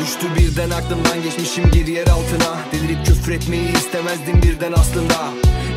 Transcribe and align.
Düştü 0.00 0.26
birden 0.36 0.70
aklımdan 0.70 1.22
geçmişim 1.22 1.70
geri 1.70 1.90
yer 1.90 2.06
altına. 2.06 2.58
Delirip 2.72 3.06
küfretmeyi 3.06 3.72
istemezdim 3.72 4.42
birden 4.42 4.72
aslında. 4.72 5.14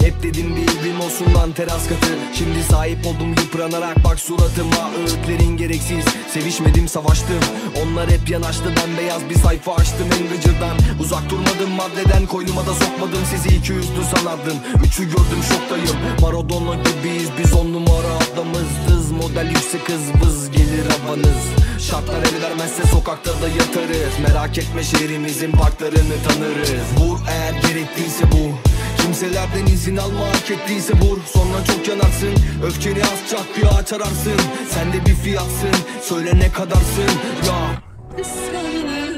Hep 0.04 0.23
dedim 0.23 0.55
bir 0.55 0.81
evim 0.81 1.02
olsun 1.02 1.34
lan 1.34 1.52
teras 1.52 1.89
katı. 1.89 2.13
Şimdi 2.34 2.63
sahip 2.63 3.08
oldum 3.08 3.30
yıpranarak 3.30 4.04
bak 4.04 4.20
suratıma. 4.20 4.91
Öğütlerin 4.99 5.58
gereksiz 5.58 6.05
sevişmedim 6.30 6.88
savaştım. 6.88 7.40
Onlar 7.84 8.12
hep 8.12 8.30
yanaştı 8.30 8.66
ben 8.66 8.98
beyaz 8.98 9.30
bir 9.30 9.35
sayfa 9.35 9.76
açtım 9.76 10.07
en 10.21 10.30
gıcırdan 10.35 10.77
Uzak 11.16 11.30
durmadım 11.30 11.70
maddeden 11.70 12.26
koynuma 12.26 12.66
da 12.66 12.74
sokmadım. 12.74 13.20
Sizi 13.30 13.55
iki 13.55 13.74
yüzlü 13.74 14.04
sanardım 14.16 14.58
Üçü 14.86 15.04
gördüm 15.04 15.41
şoktayım. 15.50 15.98
Maradona 16.22 16.76
gibiyiz 16.76 17.30
biz 17.40 17.54
on 17.54 17.74
numara 17.74 18.14
adamızdız 18.34 19.12
Model 19.12 19.48
yüksek 19.48 19.90
hız 19.90 20.04
vız 20.22 20.52
gelir 20.52 20.86
havanız. 20.90 21.44
Şartlar 21.80 22.24
el 22.24 22.41
vermezse 22.41 22.84
sokakta 22.91 23.32
da 23.41 23.48
yatarız. 23.48 24.14
Merak 24.28 24.58
etme 24.58 24.84
şehrimizin 24.84 25.52
parklarını 25.52 26.16
tanırız. 26.28 26.88
Vur 26.98 27.20
eğer 27.30 27.54
gerekliyse 27.54 28.32
bu. 28.32 28.52
Kimselerden 29.02 29.66
izin 29.66 29.98
alma 29.98 30.27
hak 30.27 30.52
ettiyse 30.52 30.94
vur 30.94 31.18
Sonra 31.34 31.66
çok 31.68 31.88
yanarsın 31.88 32.36
Öfkeni 32.63 33.04
az 33.04 33.30
çak 33.32 33.58
bir 33.58 33.80
ağaç 33.80 33.94
ararsın. 33.94 34.40
Sen 34.70 34.94
de 34.94 35.05
bir 35.05 35.16
fiyatsın 35.16 35.76
Söyle 36.02 36.40
ne 36.40 36.52
kadarsın 36.52 37.12
ya. 37.48 37.82
Kıskanır 38.18 39.15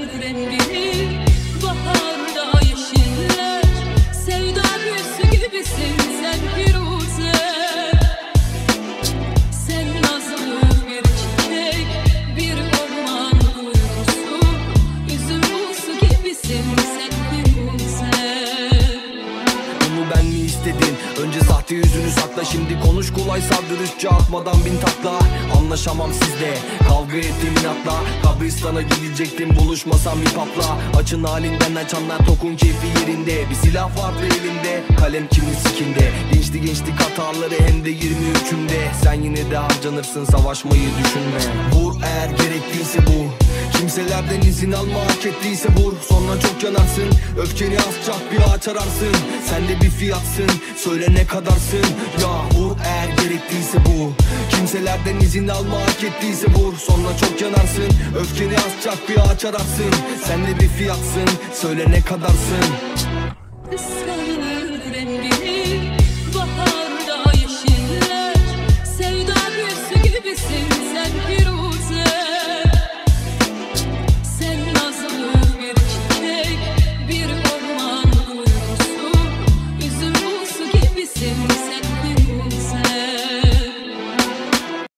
istedim 20.57 20.95
Önce 21.23 21.39
sahte 21.39 21.75
yüzünü 21.75 22.09
sakla 22.11 22.45
Şimdi 22.45 22.79
konuş 22.79 23.13
kolay 23.13 23.41
sar 23.41 23.69
dürüstçe 23.69 24.09
atmadan 24.09 24.65
bin 24.65 24.77
takla. 24.77 25.19
Anlaşamam 25.57 26.13
sizle 26.13 26.57
Kavga 26.87 27.17
ettim 27.17 27.53
inatla. 27.61 27.99
Kabristana 28.23 28.81
gidecektim 28.81 29.55
buluşmasam 29.55 30.21
bir 30.21 30.29
papla. 30.29 30.77
Açın 30.99 31.23
halinden 31.23 31.75
açanlar 31.75 32.17
tokun 32.17 32.55
keyfi 32.55 32.87
yerinde. 32.99 33.49
Bir 33.49 33.55
silah 33.55 33.97
vardı 33.97 34.23
elimde 34.25 34.83
Kalem 34.99 35.27
kimin 35.27 35.53
sikinde? 35.53 36.11
Gençti 36.33 36.61
gençlik 36.61 36.99
hataları 37.01 37.55
hem 37.67 37.85
de 37.85 37.91
23'ümde 37.91 38.79
Sen 39.03 39.13
yine 39.13 39.51
de 39.51 39.57
harcanırsın 39.57 40.25
savaşmayı 40.25 40.89
düşünme. 40.99 41.71
Vur 41.73 41.95
eğer 42.03 42.29
gerekliyse 42.29 42.76
bu 42.76 42.76
Kimselerden 44.27 44.49
izin 44.49 44.71
alma? 44.71 44.99
Hak 44.99 45.25
ettiyse 45.25 45.69
vur 45.69 45.93
Sonra 46.01 46.39
çok 46.39 46.63
yanarsın. 46.63 47.09
Öfkeni 47.39 47.77
az 47.79 48.05
çak 48.05 48.31
bir 48.31 48.37
ağaç 48.37 48.67
ararsın. 48.67 49.15
Sen 49.45 49.67
de 49.67 49.81
bir 49.81 49.89
fiyatsın 49.89 50.49
Söyle 50.77 51.13
ne 51.13 51.27
kadarsın. 51.27 51.85
Ya 52.21 52.59
vur 52.59 52.75
eğer 52.85 53.07
gerekliyse 53.07 53.77
bu. 53.85 54.13
Kimselerden 54.49 55.19
izin 55.19 55.47
alma 55.47 55.81
hak 55.81 56.03
ettiyse 56.03 56.47
vur 56.47 56.73
Sonra 56.77 57.17
çok 57.17 57.41
yanarsın. 57.41 57.89
Öfkeni 58.19 58.55
az 58.57 58.83
çak 58.83 59.09
bir 59.09 59.17
ağaç 59.17 59.45
ararsın. 59.45 59.91
Sen 60.23 60.47
de 60.47 60.59
bir 60.59 60.67
fiyatsın 60.67 61.29
Söyle 61.53 61.91
ne 61.91 62.01
kadarsın. 62.01 62.65
Kıskanır 63.71 64.37
in 81.27 81.56